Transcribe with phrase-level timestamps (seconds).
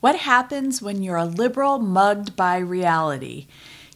[0.00, 3.46] What happens when you're a liberal mugged by reality?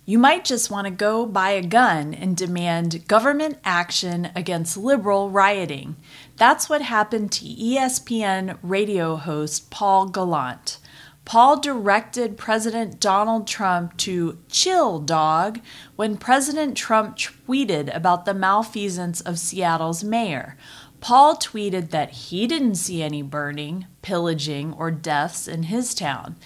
[0.07, 5.31] You might just want to go buy a gun and demand government action against liberal
[5.31, 5.97] rioting.
[6.37, 10.79] That's what happened to ESPN radio host Paul Gallant.
[11.27, 15.61] Paul directed President Donald Trump to chill, dog,
[15.97, 20.57] when President Trump tweeted about the malfeasance of Seattle's mayor.
[21.01, 26.37] Paul tweeted that he didn't see any burning, pillaging, or deaths in his town.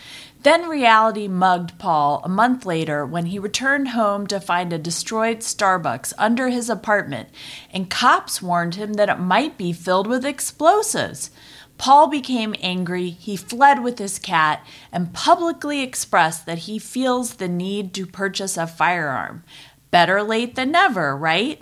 [0.43, 5.38] Then reality mugged Paul a month later when he returned home to find a destroyed
[5.38, 7.30] Starbucks under his apartment,
[7.73, 11.30] and cops warned him that it might be filled with explosives.
[11.79, 17.48] Paul became angry, he fled with his cat, and publicly expressed that he feels the
[17.48, 19.45] need to purchase a firearm.
[19.91, 21.60] Better late than never, right?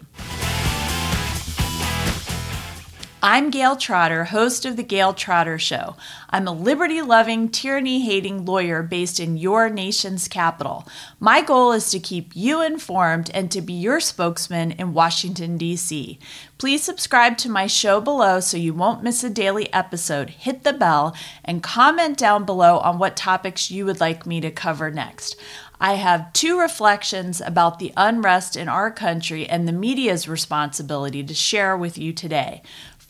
[3.24, 5.94] I'm Gail Trotter, host of The Gail Trotter Show.
[6.30, 10.88] I'm a liberty loving, tyranny hating lawyer based in your nation's capital.
[11.20, 16.18] My goal is to keep you informed and to be your spokesman in Washington, D.C.
[16.58, 20.30] Please subscribe to my show below so you won't miss a daily episode.
[20.30, 24.50] Hit the bell and comment down below on what topics you would like me to
[24.50, 25.36] cover next.
[25.82, 31.34] I have two reflections about the unrest in our country and the media's responsibility to
[31.34, 32.62] share with you today.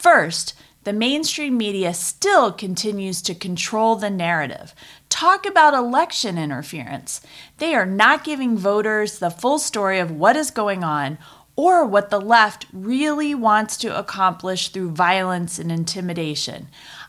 [0.03, 4.75] First, the mainstream media still continues to control the narrative.
[5.09, 7.21] Talk about election interference.
[7.59, 11.19] They are not giving voters the full story of what is going on
[11.55, 16.67] or what the left really wants to accomplish through violence and intimidation.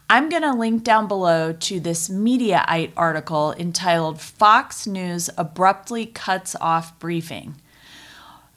[0.07, 6.55] I'm going to link down below to this Mediaite article entitled Fox News Abruptly Cuts
[6.61, 7.55] Off Briefing.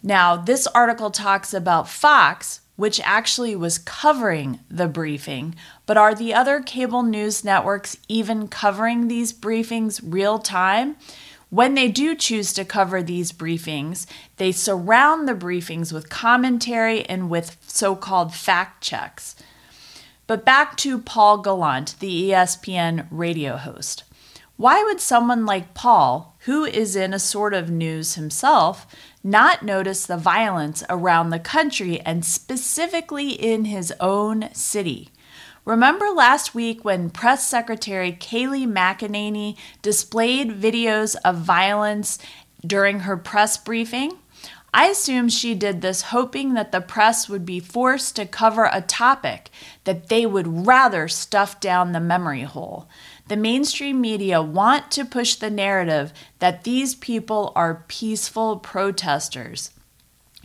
[0.03, 5.55] Now, this article talks about Fox, which actually was covering the briefing,
[5.87, 10.97] but are the other cable news networks even covering these briefings real time?
[11.49, 17.31] When they do choose to cover these briefings, they surround the briefings with commentary and
[17.31, 19.37] with so called fact checks.
[20.27, 24.03] But back to Paul Gallant, the ESPN radio host.
[24.57, 28.87] Why would someone like Paul, who is in a sort of news himself,
[29.27, 35.11] not notice the violence around the country and specifically in his own city.
[35.65, 42.21] Remember last week when Press Secretary Kayleigh McEnany displayed videos of violence
[42.65, 44.13] during her press briefing?
[44.73, 48.83] I assume she did this hoping that the press would be forced to cover a
[48.83, 49.51] topic
[49.85, 52.87] that they would rather stuff down the memory hole.
[53.29, 59.73] The mainstream media want to push the narrative that these people are peaceful protesters.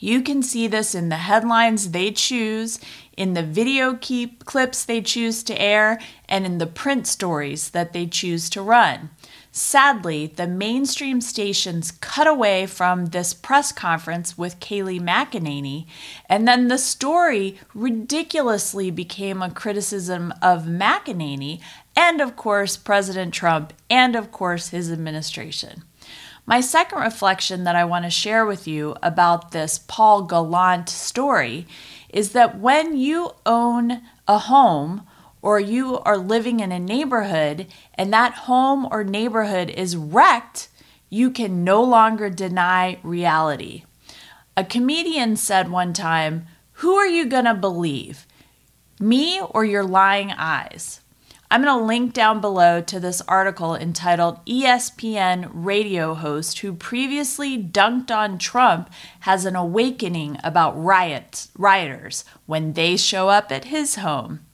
[0.04, 2.80] You can see this in the headlines they choose,
[3.16, 7.94] in the video keep clips they choose to air, and in the print stories that
[7.94, 9.12] they choose to run.
[9.52, 15.86] Sadly, the mainstream stations cut away from this press conference with Kayleigh McEnany,
[16.28, 21.60] and then the story ridiculously became a criticism of McEnany
[21.96, 25.84] and, of course, President Trump, and, of course, his administration.
[26.46, 31.68] My second reflection that I want to share with you about this Paul Gallant story
[32.10, 35.08] is that when you own a home,
[35.42, 40.70] or you are living in a neighborhood and that home or neighborhood is wrecked,
[41.10, 43.84] you can no longer deny reality.
[44.56, 48.28] A comedian said one time, Who are you going to believe?
[49.00, 51.01] Me or your lying eyes?
[51.52, 57.62] I'm going to link down below to this article entitled ESPN radio host who previously
[57.62, 58.90] dunked on Trump
[59.22, 64.46] has an awakening about riots, rioters when they show up at his home.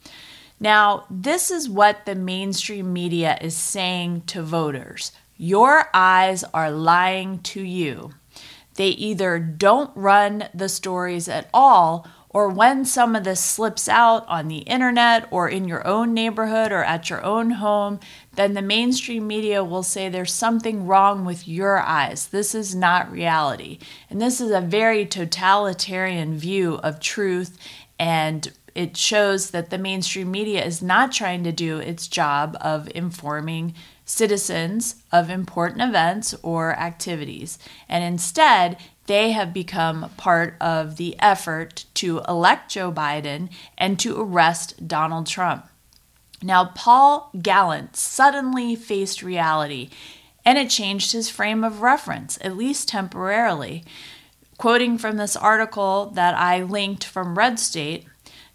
[0.60, 7.38] Now, this is what the mainstream media is saying to voters your eyes are lying
[7.44, 8.10] to you.
[8.74, 14.24] They either don't run the stories at all, or when some of this slips out
[14.28, 18.00] on the internet or in your own neighborhood or at your own home,
[18.36, 22.28] then the mainstream media will say there's something wrong with your eyes.
[22.28, 23.80] This is not reality.
[24.08, 27.58] And this is a very totalitarian view of truth
[27.98, 32.88] and it shows that the mainstream media is not trying to do its job of
[32.94, 33.74] informing
[34.06, 37.58] citizens of important events or activities.
[37.90, 38.78] And instead,
[39.08, 45.28] they have become part of the effort to elect Joe Biden and to arrest Donald
[45.28, 45.68] Trump.
[46.44, 49.90] Now, Paul Gallant suddenly faced reality,
[50.46, 53.84] and it changed his frame of reference, at least temporarily.
[54.58, 58.06] Quoting from this article that I linked from Red State,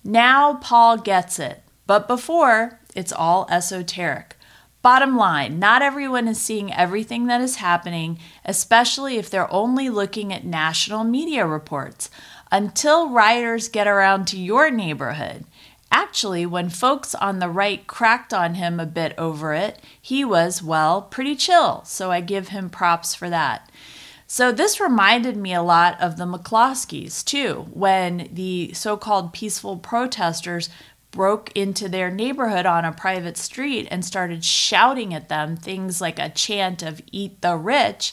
[0.05, 4.37] now Paul gets it, but before, it's all esoteric.
[4.83, 10.33] Bottom line, not everyone is seeing everything that is happening, especially if they're only looking
[10.33, 12.11] at national media reports.
[12.51, 15.45] Until rioters get around to your neighborhood.
[15.93, 20.63] Actually, when folks on the right cracked on him a bit over it, he was,
[20.63, 23.71] well, pretty chill, so I give him props for that.
[24.27, 29.77] So, this reminded me a lot of the McCloskeys, too, when the so called peaceful
[29.77, 30.71] protesters
[31.13, 36.19] broke into their neighborhood on a private street and started shouting at them things like
[36.19, 38.13] a chant of eat the rich,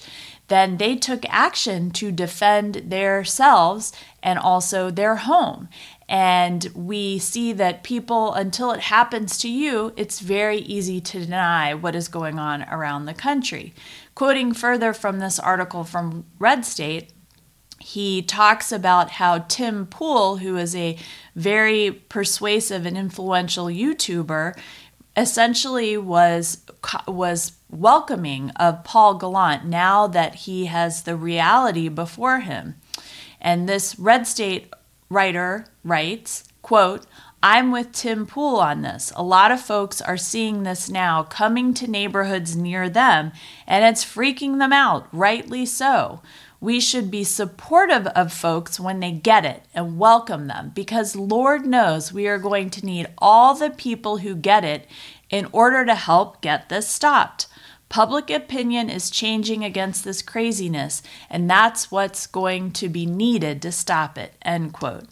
[0.49, 3.91] then they took action to defend themselves
[4.21, 5.69] and also their home.
[6.09, 11.73] And we see that people, until it happens to you, it's very easy to deny
[11.75, 13.73] what is going on around the country.
[14.15, 17.13] Quoting further from this article from Red State,
[17.79, 20.97] he talks about how Tim Pool, who is a
[21.35, 24.57] very persuasive and influential YouTuber,
[25.15, 26.59] essentially was
[27.07, 32.75] was welcoming of Paul Gallant now that he has the reality before him.
[33.41, 34.73] And this Red State
[35.09, 37.05] writer writes, quote,
[37.41, 39.13] I'm with Tim Pool on this.
[39.15, 43.31] A lot of folks are seeing this now coming to neighborhoods near them,
[43.65, 46.21] and it's freaking them out, rightly so.
[46.61, 51.65] We should be supportive of folks when they get it and welcome them because Lord
[51.65, 54.85] knows we are going to need all the people who get it
[55.29, 57.47] in order to help get this stopped.
[57.87, 63.71] Public opinion is changing against this craziness, and that's what's going to be needed to
[63.71, 64.33] stop it.
[64.43, 65.05] End quote.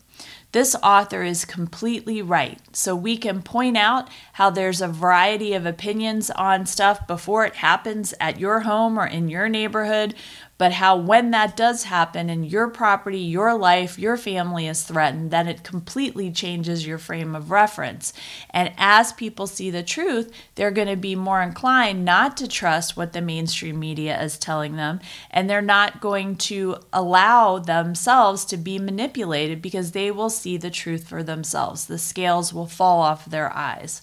[0.52, 2.60] This author is completely right.
[2.72, 7.56] So we can point out how there's a variety of opinions on stuff before it
[7.56, 10.16] happens at your home or in your neighborhood,
[10.57, 15.31] but how when that does happen and your property, your life, your family is threatened,
[15.31, 18.13] then it completely changes your frame of reference.
[18.50, 22.98] And as people see the truth, they're going to be more inclined not to trust
[22.98, 25.00] what the mainstream media is telling them,
[25.30, 30.71] and they're not going to allow themselves to be manipulated because they will see the
[30.71, 31.86] truth for themselves.
[31.86, 34.01] The scales will fall off their eyes.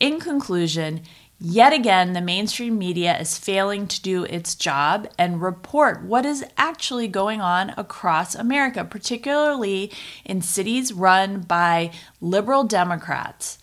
[0.00, 1.02] In conclusion,
[1.38, 6.44] Yet again, the mainstream media is failing to do its job and report what is
[6.56, 9.92] actually going on across America, particularly
[10.24, 11.90] in cities run by
[12.22, 13.58] liberal Democrats.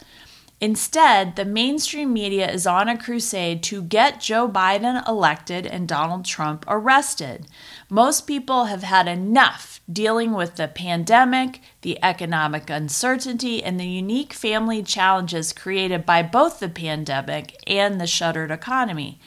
[0.63, 6.23] Instead, the mainstream media is on a crusade to get Joe Biden elected and Donald
[6.23, 7.47] Trump arrested.
[7.89, 14.31] Most people have had enough dealing with the pandemic, the economic uncertainty, and the unique
[14.31, 19.19] family challenges created by both the pandemic and the shuttered economy.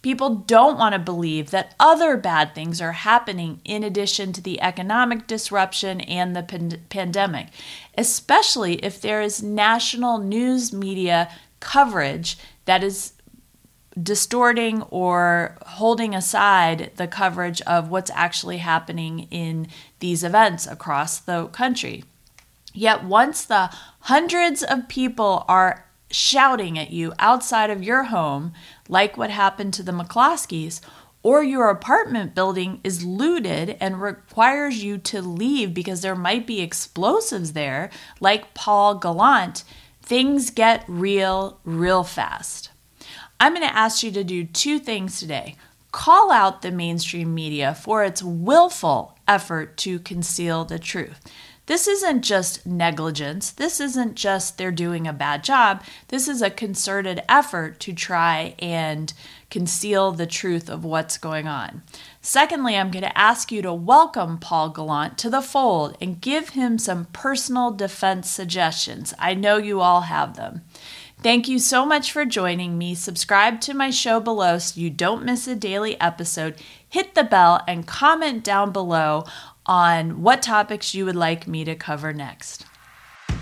[0.00, 4.60] People don't want to believe that other bad things are happening in addition to the
[4.60, 7.48] economic disruption and the pan- pandemic,
[7.96, 11.28] especially if there is national news media
[11.58, 13.14] coverage that is
[14.00, 19.66] distorting or holding aside the coverage of what's actually happening in
[19.98, 22.04] these events across the country.
[22.72, 28.52] Yet, once the hundreds of people are shouting at you outside of your home,
[28.88, 30.80] like what happened to the McCloskeys,
[31.22, 36.60] or your apartment building is looted and requires you to leave because there might be
[36.60, 37.90] explosives there,
[38.20, 39.64] like Paul Gallant,
[40.00, 42.70] things get real, real fast.
[43.40, 45.56] I'm going to ask you to do two things today.
[45.98, 51.20] Call out the mainstream media for its willful effort to conceal the truth.
[51.66, 53.50] This isn't just negligence.
[53.50, 55.82] This isn't just they're doing a bad job.
[56.06, 59.12] This is a concerted effort to try and
[59.50, 61.82] conceal the truth of what's going on.
[62.22, 66.50] Secondly, I'm going to ask you to welcome Paul Gallant to the fold and give
[66.50, 69.14] him some personal defense suggestions.
[69.18, 70.62] I know you all have them.
[71.20, 72.94] Thank you so much for joining me.
[72.94, 76.54] Subscribe to my show below so you don't miss a daily episode.
[76.88, 79.24] Hit the bell and comment down below
[79.66, 82.66] on what topics you would like me to cover next.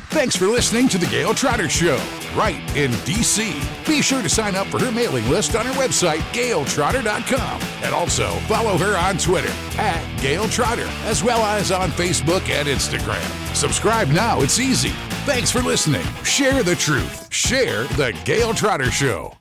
[0.09, 2.02] Thanks for listening to The Gail Trotter Show,
[2.35, 3.61] right in D.C.
[3.87, 7.61] Be sure to sign up for her mailing list on her website, gailtrotter.com.
[7.83, 12.66] And also follow her on Twitter at Gail Trotter, as well as on Facebook and
[12.66, 13.54] Instagram.
[13.54, 14.95] Subscribe now, it's easy.
[15.26, 16.06] Thanks for listening.
[16.23, 17.33] Share the truth.
[17.35, 19.36] Share The Gail Trotter Show.